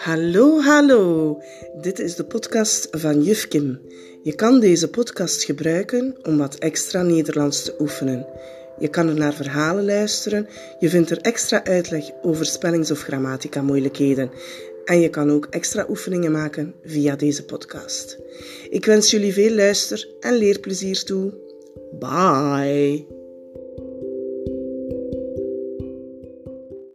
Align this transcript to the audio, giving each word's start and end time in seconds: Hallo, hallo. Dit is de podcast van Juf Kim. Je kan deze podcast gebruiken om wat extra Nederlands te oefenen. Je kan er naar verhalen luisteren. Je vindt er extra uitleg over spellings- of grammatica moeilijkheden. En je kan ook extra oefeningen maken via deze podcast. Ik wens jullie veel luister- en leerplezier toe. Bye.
Hallo, 0.00 0.60
hallo. 0.60 1.38
Dit 1.80 1.98
is 1.98 2.14
de 2.14 2.24
podcast 2.24 2.88
van 2.90 3.22
Juf 3.22 3.48
Kim. 3.48 3.80
Je 4.22 4.34
kan 4.34 4.60
deze 4.60 4.90
podcast 4.90 5.44
gebruiken 5.44 6.16
om 6.22 6.38
wat 6.38 6.54
extra 6.54 7.02
Nederlands 7.02 7.62
te 7.62 7.74
oefenen. 7.78 8.26
Je 8.78 8.88
kan 8.88 9.08
er 9.08 9.14
naar 9.14 9.34
verhalen 9.34 9.84
luisteren. 9.84 10.48
Je 10.78 10.88
vindt 10.88 11.10
er 11.10 11.18
extra 11.18 11.64
uitleg 11.64 12.04
over 12.22 12.46
spellings- 12.46 12.90
of 12.90 13.02
grammatica 13.02 13.62
moeilijkheden. 13.62 14.30
En 14.84 15.00
je 15.00 15.08
kan 15.08 15.30
ook 15.30 15.46
extra 15.50 15.86
oefeningen 15.88 16.32
maken 16.32 16.74
via 16.84 17.16
deze 17.16 17.44
podcast. 17.44 18.18
Ik 18.70 18.84
wens 18.84 19.10
jullie 19.10 19.32
veel 19.32 19.54
luister- 19.54 20.08
en 20.20 20.34
leerplezier 20.34 21.04
toe. 21.04 21.32
Bye. 21.98 23.19